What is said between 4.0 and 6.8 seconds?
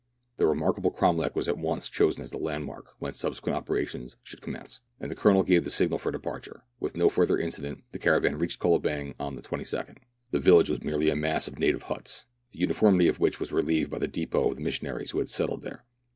should com mence, and the Colonel gave the signal for departure.